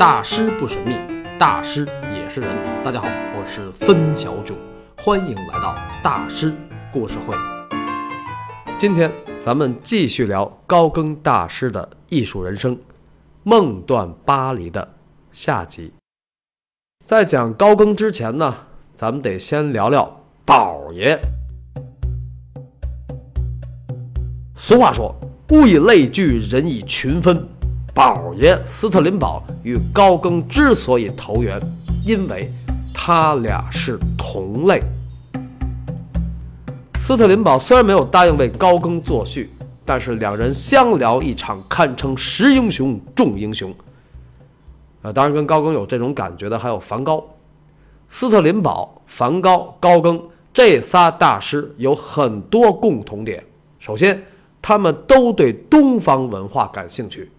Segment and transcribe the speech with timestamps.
[0.00, 0.94] 大师不神秘，
[1.38, 2.48] 大师也是人。
[2.82, 4.56] 大家好，我是孙小九，
[4.96, 6.54] 欢迎来到大师
[6.90, 7.36] 故事会。
[8.78, 12.74] 今天咱们继续聊高更大师的艺术人生，
[13.42, 14.94] 《梦断巴黎》的
[15.32, 15.92] 下集。
[17.04, 18.56] 在讲高更之前呢，
[18.96, 21.20] 咱们得先聊聊宝爷。
[24.56, 25.14] 俗话说
[25.52, 27.46] ：“物以类聚，人以群分。”
[28.00, 31.60] 宝爷斯特林堡与高更之所以投缘，
[32.02, 32.50] 因为
[32.94, 34.82] 他俩是同类。
[36.98, 39.50] 斯特林堡虽然没有答应为高更作序，
[39.84, 43.70] 但是两人相聊一场，堪称识英雄重英雄。
[45.02, 47.22] 啊，当然跟高更有这种感觉的还有梵高、
[48.08, 50.18] 斯特林堡、梵高、高更
[50.54, 53.44] 这仨大师有很多共同点。
[53.78, 54.24] 首先，
[54.62, 57.30] 他们都对东方文化感兴趣。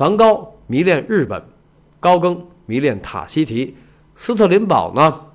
[0.00, 1.44] 梵高迷恋日本，
[2.00, 3.76] 高更迷恋塔希提，
[4.16, 5.26] 斯特林堡呢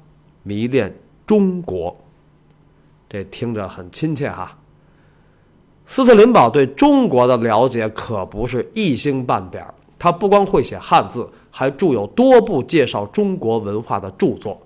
[0.42, 0.92] 迷恋
[1.28, 1.96] 中国。
[3.08, 4.58] 这听着很亲切哈。
[5.86, 14.60] 斯特林堡对中国的了解可不是一星半点儿，他不光会写汉字，还著有多部介绍中国文化的著作。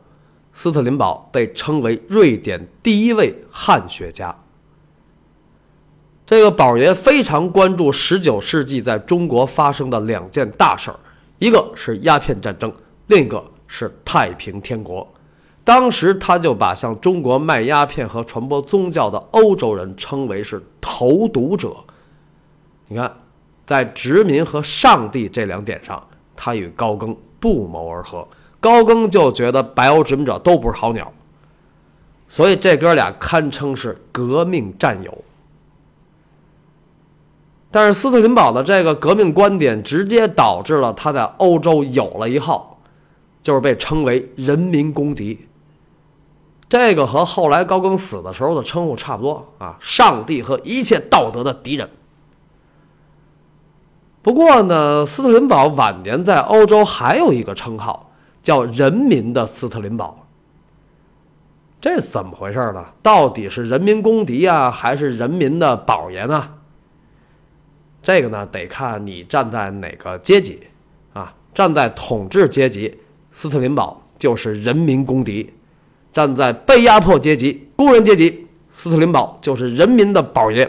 [0.53, 4.33] 斯特林堡被称为瑞典第一位汉学家。
[6.30, 10.99] 这个宝爷非常关注十九世纪在中国发生的两件大事儿，
[11.39, 12.71] 一个是鸦片战争，
[13.08, 15.11] 另一个是太平天国。
[15.63, 21.75] 当时他就把向中国卖鸦片和传播宗教的欧洲人称为是投毒者。
[22.88, 23.11] 你看，
[23.66, 25.99] 在殖民和上帝这两点上，
[26.36, 28.27] 他与高更不谋而合。
[28.59, 31.11] 高更就觉得白欧殖民者都不是好鸟，
[32.27, 35.23] 所以这哥俩堪称是革命战友。
[37.72, 42.80] 但是斯特林堡的这个革命观点，直接导致了他在欧洲有了一号，
[43.42, 45.48] 就是被称为“人民公敌”。
[46.67, 51.89] 这个和后来高更死的时候的称呼差不多啊，上帝和一切道德的敌人。
[54.22, 58.11] 不过呢，斯特林堡晚年在欧洲还有一个称号，
[58.42, 60.27] 叫“人民的斯特林堡”。
[61.82, 62.83] 这怎么回事呢？
[63.02, 66.49] 到底是人民公敌啊，还是人民的宝爷呢？
[68.09, 70.59] 这个呢，得看你站在哪个阶级，
[71.14, 72.92] 啊，站在统治阶级，
[73.31, 75.45] 斯特林堡就是人民公敌；
[76.11, 80.67] 站在被压迫阶级，工人阶级，斯特林堡就是人民的宝爷。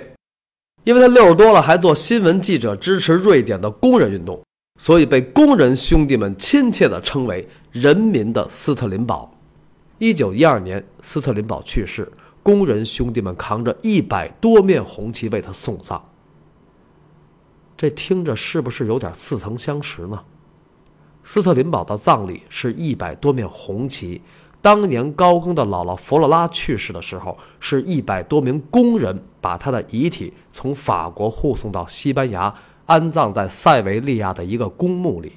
[0.84, 4.38] 因为他六十多了还做新闻记者，支持瑞典的工人运动，
[4.78, 9.34] 所以被工人兄弟们亲切地称为“人民的斯特林堡”。
[9.96, 12.06] 一九一二年，斯特林堡去世，
[12.42, 16.04] 工人兄弟们扛着一百多面红旗为他送葬。
[17.80, 20.22] 这听着是不是有点似曾相识呢？
[21.24, 24.20] 斯特林堡的葬礼是一百多面红旗，
[24.60, 32.54] 当年高更的姥姥弗洛拉去世的时候，是一百多名工人把他的遗体从法国护送到西班牙，
[32.84, 35.32] 安葬在塞维利亚的一个公墓里。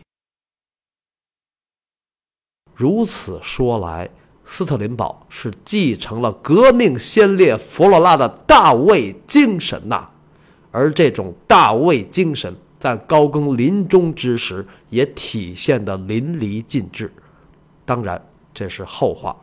[2.75, 4.09] 如此说来，
[4.43, 10.09] 斯特林堡是继承了革命先烈弗洛拉的大卫精神呐。
[10.73, 17.13] 而这种大卫精神，在高更临终之时也体现得淋漓尽致。
[17.85, 18.19] 当然，
[18.55, 19.35] 这是后话。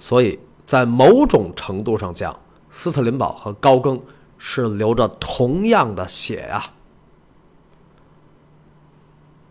[0.00, 2.36] 所以在某种程度上讲，
[2.70, 4.02] 斯特林堡和高更
[4.36, 6.64] 是流着同样的血呀。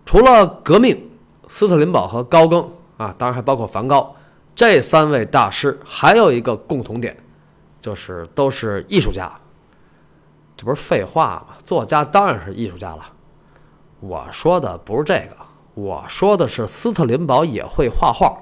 [0.06, 1.10] 除了革命，
[1.48, 4.14] 斯特林堡和高更啊，当然还包括梵高
[4.54, 7.16] 这三位大师，还有一个共同点，
[7.80, 9.32] 就是都是艺术家。
[10.62, 11.56] 这不是废话吗？
[11.66, 13.04] 作家当然是艺术家了。
[14.00, 15.36] 我说的不是这个，
[15.74, 18.38] 我说的是斯特林堡也会画画，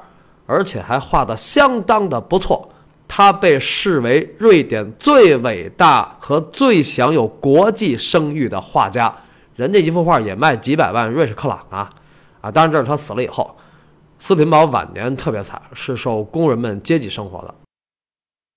[0.46, 2.68] 而且还画的相当的不错。
[3.08, 9.16] 他被视为瑞典最伟大和最享有国际声誉的画家。
[9.56, 11.90] 人家一幅画也卖几百万瑞士克朗啊！
[12.42, 13.56] 啊，当然这是他死了以后。
[14.20, 17.56] 斯林堡晚年特别惨，是受工人们阶级生活的。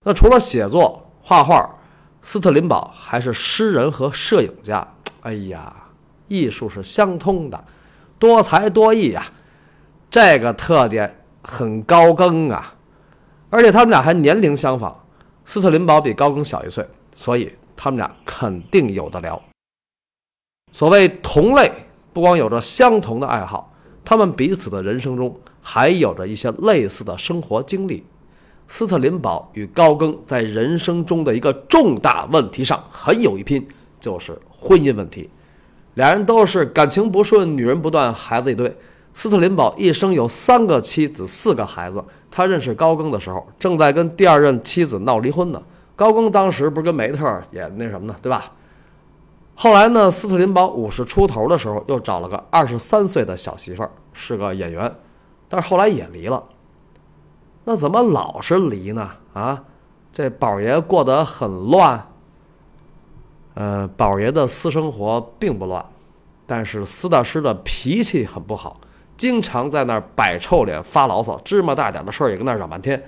[0.04, 1.78] 那除了写作、画画。
[2.22, 4.86] 斯特林堡还是诗人和摄影家，
[5.22, 5.74] 哎呀，
[6.28, 7.64] 艺术是相通的，
[8.18, 9.24] 多才多艺呀，
[10.10, 12.74] 这个特点很高更啊，
[13.50, 15.04] 而且他们俩还年龄相仿，
[15.44, 19.42] 斯特林堡比高更小一岁，所以他们俩肯定有的聊。
[20.70, 21.70] 所谓同类，
[22.12, 23.74] 不光有着相同的爱好，
[24.04, 28.06] 他们彼此的人生中还有着一些类似的生活经历。
[28.66, 33.66] 斯特林堡与高更在人生中的一个重大问题上很有一拼，
[34.00, 35.28] 就是婚姻问题。
[35.94, 38.74] 俩人都是感情不顺，女人不断，孩子一堆。
[39.14, 42.02] 斯特林堡一生有三个妻子，四个孩子。
[42.30, 45.62] 他认识高更的时候，正在跟第二任妻子闹离婚呢。
[45.94, 48.52] 高更当时不是跟梅特也那什么呢，对吧？
[49.54, 54.90] 后来呢，斯特林堡五十出头的时候，又找了个二十三岁的小媳妇儿，是个演员，
[55.46, 56.42] 但是后来也离了。
[57.64, 59.10] 那怎么老是离呢？
[59.32, 59.62] 啊，
[60.12, 62.08] 这宝爷过得很乱。
[63.54, 65.84] 呃，宝爷的私生活并不乱，
[66.46, 68.80] 但是司大师的脾气很不好，
[69.16, 73.02] 经常在那儿摆臭脸、发牢骚，芝麻大点的事儿也跟那儿嚷半天。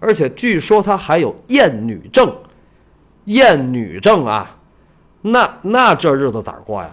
[0.00, 2.32] 而且据说他还有厌女症，
[3.24, 4.56] 厌女症啊，
[5.20, 6.90] 那那这日子咋过呀？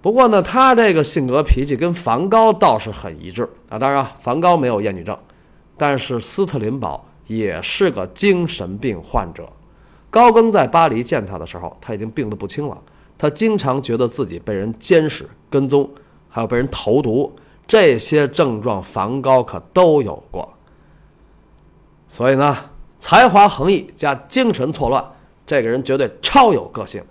[0.00, 3.78] 不过呢，他这个性格脾气跟梵高倒是很一致啊。
[3.78, 5.18] 当然啊，梵高没有厌女症，
[5.76, 9.48] 但是斯特林堡也是个精神病患者。
[10.10, 12.78] 高更在巴黎见他的时候，他已经病得不轻了。
[13.18, 15.90] 他经常觉得自己被人监视、跟踪，
[16.28, 17.34] 还有被人投毒，
[17.66, 20.48] 这些症状梵高可都有过。
[22.06, 22.56] 所以呢，
[23.00, 25.04] 才华横溢加精神错乱，
[25.44, 27.02] 这个人绝对超有个性。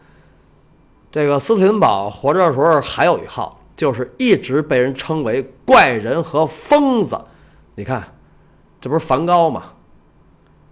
[1.18, 7.20] 这个斯特林堡活着的时候还有一号，就是一直被人称为怪人和疯子。
[7.74, 8.16] 你看，
[8.80, 9.74] 这不是梵高吗？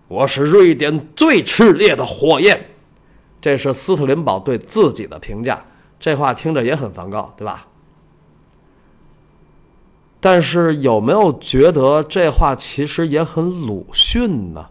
[0.08, 2.64] 我是瑞典最炽烈的火焰，
[3.42, 5.66] 这是斯特林堡对自己的评价。
[6.00, 7.66] 这话听着也很梵高，对吧？
[10.20, 14.70] 但是有没有觉得这话其实也很鲁迅呢？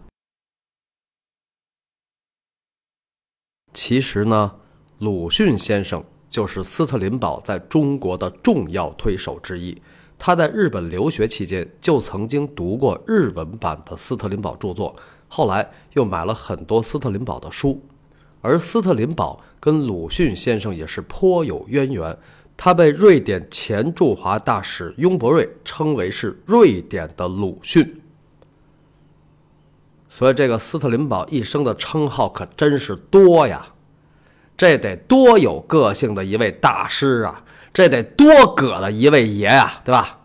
[3.73, 4.55] 其实呢，
[4.99, 9.77] 鲁迅先生就是斯特林堡在中国的重要推手之一。
[10.17, 14.95] 他在日本留学期间就曾经读过日文版的斯特林堡著作。
[15.27, 17.81] 后来又买了很多斯特林堡的书，
[18.39, 22.17] 而斯特林堡跟鲁迅先生也是颇有渊源。
[22.55, 28.01] 他被瑞典前驻华大使雍伯瑞称为是瑞典的鲁迅，
[30.07, 33.74] 所以这个斯特林堡一生的称号可真是多呀！
[34.57, 37.43] 这得多有个性的一位大师啊！
[37.73, 40.19] 这得多葛的一位爷啊，对吧？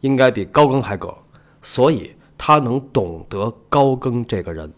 [0.00, 1.14] 应该比高更还葛，
[1.62, 2.12] 所以。
[2.40, 4.72] 他能懂得高更这个人，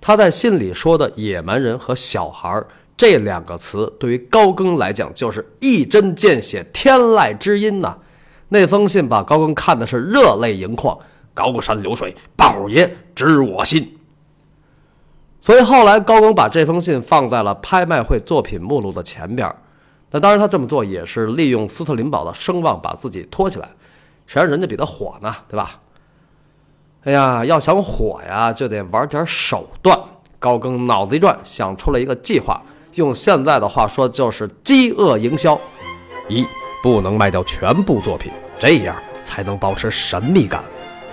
[0.00, 2.64] 他在信里说的“野蛮人”和“小孩”
[2.96, 7.94] 这两个词，对于高更来讲就是一针见血、天籁之音呐。
[8.48, 10.98] 那封信把高更看的是热泪盈眶，
[11.34, 13.98] 高山流水，宝爷知我心。
[15.42, 19.52] 所以后来高更把这封信放在了拍卖会作品目录的前边。
[20.12, 23.68] 那当然，他这么做也是利用斯特林堡的声望把自己托起来，
[24.26, 25.34] 谁让人家比他火呢？
[25.48, 25.80] 对吧？
[27.04, 29.98] 哎呀，要想火呀，就得玩点手段。
[30.38, 32.60] 高更脑子一转，想出了一个计划，
[32.94, 35.58] 用现在的话说就是饥饿营销。
[36.28, 36.46] 一，
[36.82, 40.62] 不能卖掉全部作品，这样才能保持神秘感。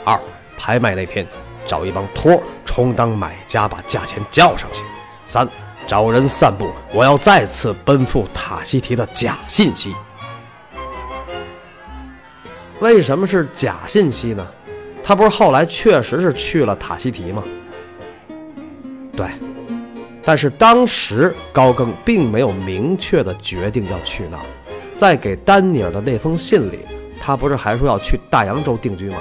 [0.04, 0.20] 二，
[0.58, 1.26] 拍卖那天
[1.70, 4.84] 找一帮托充当买家，把价钱叫上去。
[5.28, 5.48] 三，
[5.86, 9.94] 找人散布我要再次奔赴塔西提的假信息。
[12.80, 14.48] 为什么是假信息呢？
[15.04, 17.44] 他不是后来确实是去了塔西提吗？
[19.16, 19.28] 对，
[20.24, 24.44] 但是当时高更并没有明确的决定要去那儿。
[24.98, 26.80] 在给丹尼尔的那封信里，
[27.22, 29.18] 他不是还说要去大洋洲定居吗？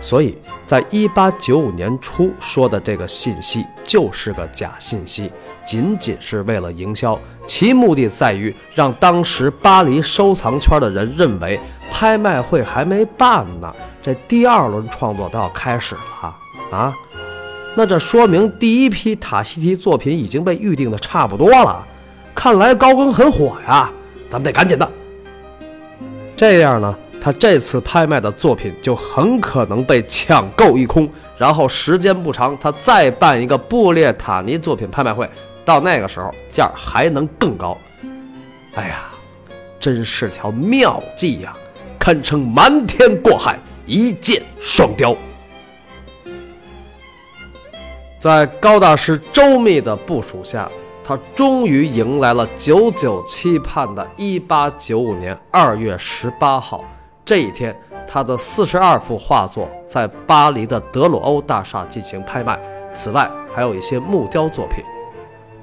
[0.00, 5.30] 所以在一八九五年初说的这个信息就是个假信息，
[5.64, 13.74] 仅仅是为了营销，其目的在于让当时巴黎收藏圈的人认为拍卖会还没办呢。
[14.02, 16.34] 这第二轮创作都要开始了
[16.70, 16.96] 啊，
[17.74, 21.86] 那这说明第一批塔西提作品已经被预定的差不多了。
[22.34, 23.92] 看来高更很火呀，
[24.30, 24.90] 咱们得赶紧的。
[26.34, 31.08] 这样呢，他这次拍卖的作品就很可能被抢购一空。
[31.36, 35.28] 然后时间不长，他再办一个布列塔尼作品拍卖会，
[35.64, 37.76] 到那个时候价还能更高。
[38.74, 39.10] 哎呀，
[39.78, 41.52] 真是条妙计呀，
[41.98, 43.58] 堪称瞒天过海。
[43.86, 45.16] 一箭双雕，
[48.20, 50.70] 在高大师周密的部署下，
[51.02, 56.84] 他终于迎来了久久期盼的1895年2月18号
[57.30, 57.72] 这一天。
[58.12, 62.58] 他的四十二幅画作在巴黎的德鲁欧大厦进行拍卖，
[62.92, 64.82] 此外还有一些木雕作品。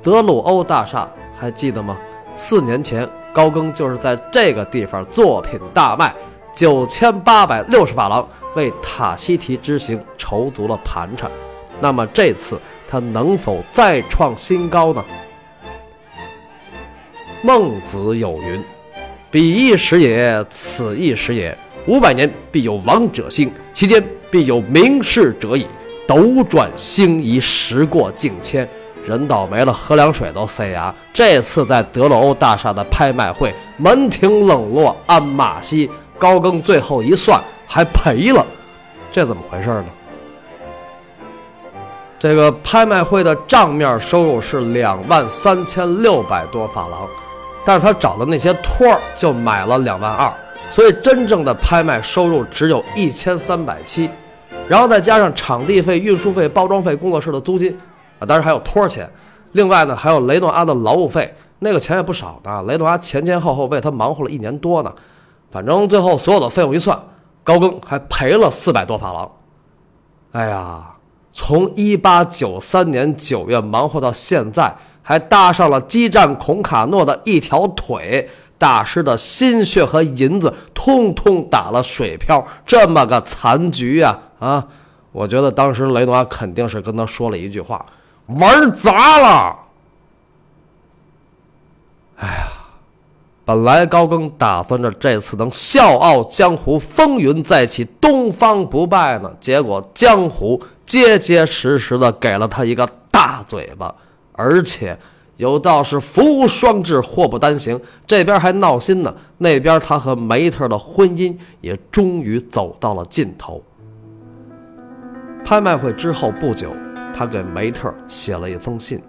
[0.01, 1.97] 德鲁欧大厦还记得吗？
[2.35, 6.15] 四年前高更就是在这个地方作品大卖。
[6.53, 11.29] 九千八百六十法郎为塔西提之行筹足了盘缠，
[11.81, 12.57] 那么这次
[12.87, 15.03] 他能否再创新高呢？
[17.41, 18.63] 孟子有云
[19.29, 21.57] ：“彼一时也，此一时也。
[21.85, 25.65] 五百年必有王者兴，其间必有名士者矣。
[26.07, 28.67] 斗转星移，时过境迁，
[29.05, 30.93] 人倒霉了，喝凉水都塞牙。
[31.13, 38.45] 这次在德罗欧大厦的拍卖会，门庭冷落，鞍马稀，高更最后一算还赔了，
[39.11, 39.85] 这怎么回事呢？”
[42.19, 47.07] 这个拍卖会的账面收入是两万三千六百多法郎，
[47.67, 50.33] 但是他找的那些托儿就买了两万二，
[50.69, 54.09] 所以真正的拍卖收入只有一千三百七，
[54.69, 57.77] 然后再加上场地费、运输费、包装费、工作室的租金，
[58.19, 59.11] 啊，当然还有托儿钱，
[59.51, 62.63] 另外呢还有雷诺阿的劳务费，那个钱也不少呢。
[62.63, 64.93] 雷诺阿前前后后为他忙活了一年多呢，
[65.51, 66.97] 反正最后所有的费用一算，
[67.43, 69.29] 高更还赔了四百多法郎。
[70.31, 70.93] 哎呀！
[71.33, 74.73] 从一八九三年九月忙活到现在，
[75.07, 84.19] 还搭上了激战孔卡诺的一条腿，大师的心血和银子通通打了水漂，这么个残局呀！
[84.39, 84.67] 啊，
[85.13, 87.85] 我觉得当时雷诺阿肯定是跟他说了一句话
[88.37, 89.55] ：“玩砸了。”
[92.19, 92.49] 哎呀！
[93.45, 99.31] 本来高更打算着这次能笑傲江湖，风云再起，东方不败呢。
[99.39, 103.95] 结果江湖结结实实的给了他一个大嘴巴，
[104.37, 104.97] 而且
[105.35, 107.79] 有道是福无双至，祸不单行。
[108.05, 113.61] 这边还闹心呢，那边他和梅特的婚姻也终于走到了尽头。
[115.43, 116.73] 拍卖会之后不久，
[117.13, 119.01] 他给梅特写了一封信。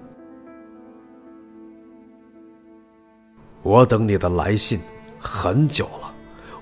[3.62, 4.80] 我等你的来信
[5.18, 6.12] 很久了，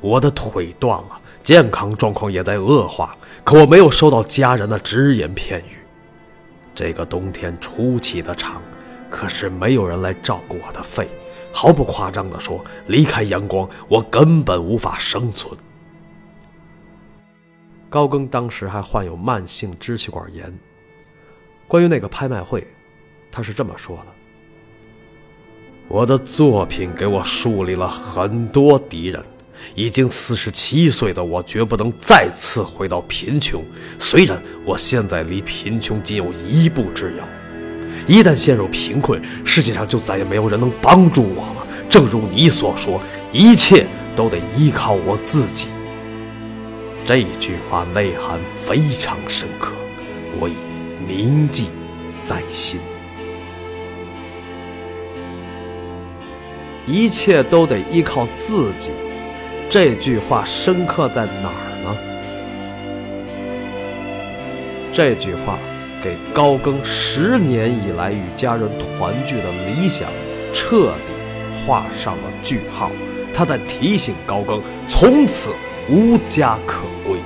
[0.00, 5.85] 我的腿断了，健康状况也在恶化，可我没有收到家人的只言片语。
[6.76, 8.62] 这个冬天出奇的长，
[9.10, 11.08] 可是没有人来照顾我的肺。
[11.50, 15.58] 毫不夸张地说，离开阳光，我根本无法生存。
[17.88, 20.52] 高更当时还患有慢性支气管炎。
[21.66, 22.66] 关于那个拍卖会，
[23.32, 24.06] 他是这么说的。
[25.88, 29.22] 我的作品给我树立了很多敌人。
[29.74, 33.62] 已经四十七岁的我，绝不能再次回到贫穷。
[33.98, 37.28] 虽然我现在离贫穷仅有一步之遥，
[38.06, 41.66] 一旦陷入贫困，世界上就再也没有人能帮助我了。
[41.88, 43.00] 正如你所说，
[43.32, 45.68] 一切都得依靠我自己。
[47.04, 49.72] 这句话内涵非常深刻，
[50.40, 50.54] 我已
[51.06, 51.68] 铭记
[52.24, 52.80] 在心。
[56.84, 58.90] 一切都得依靠自己，
[59.68, 61.96] 这句话深刻在哪儿呢？
[64.92, 65.58] 这句话
[66.02, 70.08] 给高更十年以来与家人团聚的理想
[70.54, 71.12] 彻底
[71.66, 72.90] 画上了句号。
[73.34, 75.50] 他在提醒高更，从此
[75.90, 77.18] 无家可归。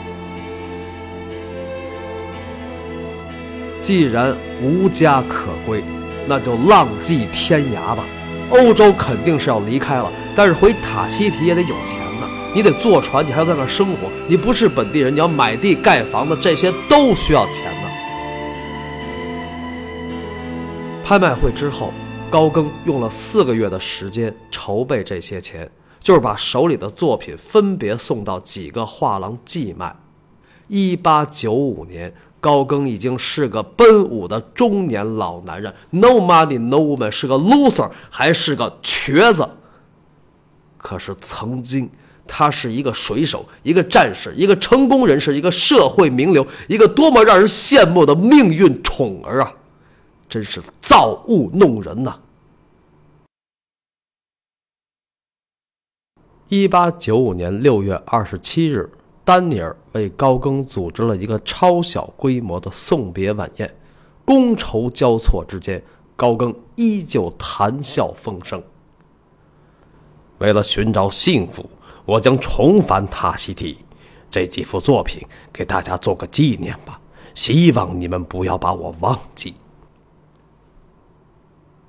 [3.80, 5.84] 既然无家可归，
[6.26, 8.02] 那就浪迹天涯吧。
[8.50, 12.09] 欧洲肯定是要离开了，但是回塔希提也得有钱。
[12.54, 14.08] 你得坐船，你还要在那生活。
[14.28, 17.88] 你不是本地人，你要买地盖房子，这些都需要钱呢。
[21.04, 21.92] 拍卖会之后，
[22.30, 29.94] 高更用了四个月的时间筹备这些钱，就是把手里的作品分别送到几个画廊寄卖。
[30.68, 32.12] 一八九五年。
[32.42, 39.46] 高更已经是个奔五的中年老男人，no money no woman，是个 loser，还是个瘸子。
[40.78, 41.90] 可是曾经，
[42.32, 49.52] 他是一个水手，一个战士，一个成功人士，一个社会名流，一个多么让人羡慕的命运宠儿啊！
[50.28, 52.16] 真是造物弄人呐！
[56.48, 58.88] 一八九五年六月二十七日。
[59.22, 63.72] 丹尼尔为高更组织了一个超小规模的送别晚宴，
[64.26, 65.80] 觥筹交错之间，
[66.16, 68.60] 高更依旧谈笑风生。
[70.38, 71.68] 为了寻找幸福，
[72.10, 73.84] 我将重返塔希提。
[74.30, 77.00] 这几幅作品给大家做个纪念吧，
[77.34, 79.54] 希望你们不要把我忘记。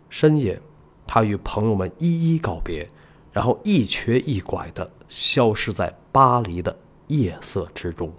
[0.09, 0.61] 深夜，
[1.07, 2.87] 他与朋友们一一告别，
[3.31, 6.77] 然后一瘸一拐的消失在巴黎的。
[7.07, 8.09] 夜色之中，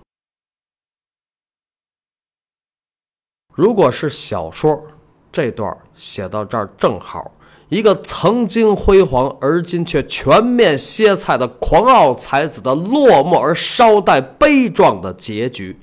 [3.54, 4.86] 如果是小说，
[5.32, 7.32] 这段写到这儿正好，
[7.72, 15.74] 一个曾经辉煌而今却全面歇菜的狂傲才子的落寞而稍带悲壮的结局。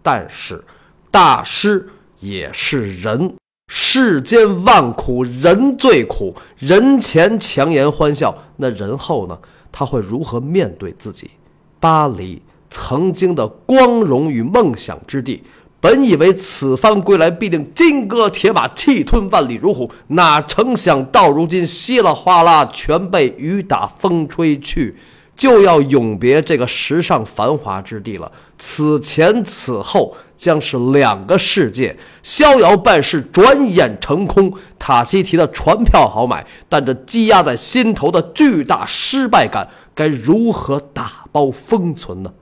[0.00, 0.64] 但是，
[1.10, 1.88] 大师
[2.20, 3.34] 也是人。
[3.66, 6.32] 世间万苦，人最苦。
[6.56, 9.36] 人前强颜欢笑，那人后呢？
[9.72, 11.32] 他会如何面对自己？
[11.80, 12.40] 巴黎
[12.70, 15.42] 曾经的光荣与梦想之地，
[15.80, 24.96] 本以为此番归来必定金戈铁马，气吞万里如虎，哪成想到如今稀里哗啦全被雨打风吹去。
[25.36, 28.32] 就要永别这个时尚繁华之地了。
[28.58, 34.50] 此前此后将是两个世界，逍遥办事，转眼成空。
[34.78, 42.32] 塔西提的船票好买，但这积压在心头的巨大失败感，该如何打包封存呢？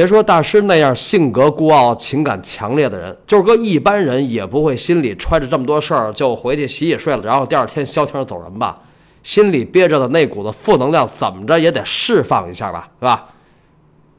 [0.00, 8.80] 别说大师那样性格孤傲、情感强烈的人，就是搁一般人，也不会心里揣着这么多事儿就回去洗洗睡了，然后第二天消停走人吧。
[9.22, 13.28] 心里憋着的那股子负能量，怎么着也得释放一下吧，是吧？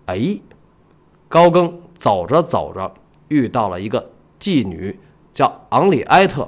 [0.06, 0.40] 哎，
[1.28, 2.94] 高更走着走着，
[3.30, 5.00] 遇到了一个妓女，
[5.34, 6.48] 叫昂里埃特。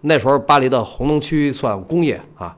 [0.00, 2.56] 那时候巴黎的红灯区算工业啊。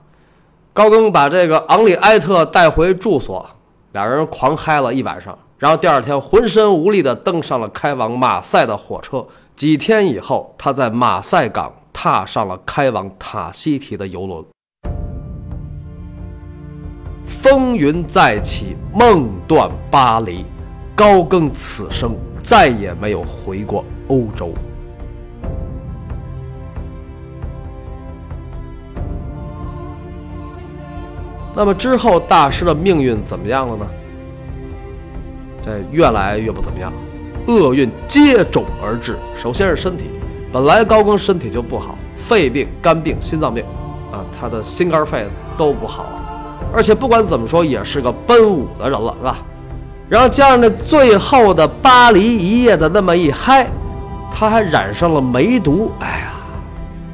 [0.73, 3.45] 高更把这个昂里埃特带回住所，
[3.91, 9.25] 俩人狂嗨了一晚上，然后第二天浑身无力地登上了开往马赛的火车。
[9.55, 14.43] 几天以后，他在马赛港踏上了开往塔西提的游轮。
[17.27, 20.47] 风云再起，梦断巴黎。
[20.97, 24.55] 高更此生再也没有回过欧洲。
[31.55, 33.87] 那么之后，大师的命运怎么样了呢？
[35.63, 36.93] 这越来越不怎么样，
[37.47, 39.19] 厄运接踵而至。
[39.35, 40.07] 首先是身体，
[40.53, 43.65] 本来高更身体就不好，肺病、肝病、心脏病，
[44.13, 45.27] 啊，他的心肝肺
[45.57, 46.07] 都不好。
[46.73, 49.39] 而且不管怎么说，也是个奔五的人了，是吧？
[50.09, 53.69] 然后加上那最后的巴黎一夜的那么一嗨，
[54.31, 55.91] 他还染上了梅毒。
[56.01, 56.33] 哎呀，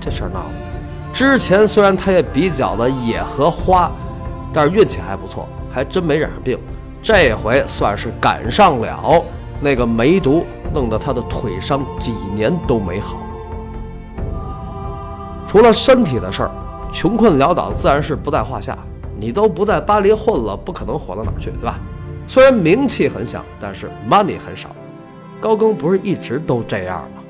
[0.00, 0.67] 这事儿闹的！
[1.12, 3.91] 之前虽然他也比较的野和花，
[4.53, 6.59] 但是运气还不错，还真没染上病。
[7.06, 9.25] 这回算是赶上了
[9.60, 13.16] 那个梅毒，弄得他的腿伤几年都没好。
[15.47, 16.50] 除了身体的事儿，
[16.92, 18.76] 穷困潦倒自然是不在话下。
[19.21, 21.78] 你都不在巴黎混了，不可能火到哪儿去，对吧？
[22.26, 24.71] 虽然名气很响，但是 money 很少。
[25.40, 27.23] 高更不是一直都这样吗？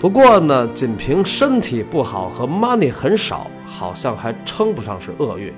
[0.00, 5.54] 不过呢，仅凭身体不好和 money 很少，好像还称不上是厄运，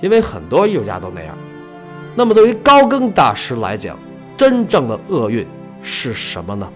[0.00, 1.36] 因为很多艺术家都那样。
[2.18, 3.96] 那么对于高更大师来讲，
[4.36, 5.46] 真正的厄运
[5.84, 6.68] 是什么呢？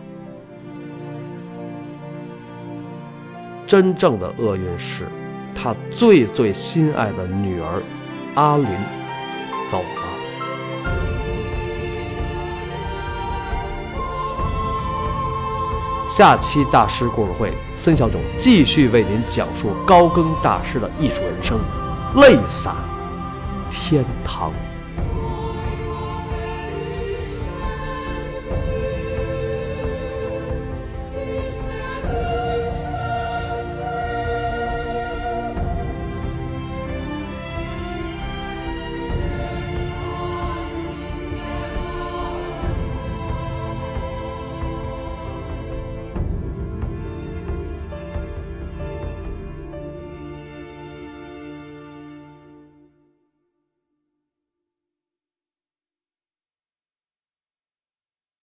[3.67, 5.09] 真正的厄运是。
[5.53, 7.83] 他最最心爱的女儿
[8.37, 8.67] 阿林
[9.69, 9.85] 走了。
[16.09, 21.59] 下期大师故事会，孙小炯继续为您讲述高更大师的艺术人生，
[22.15, 22.77] 泪洒
[23.69, 24.53] 天堂。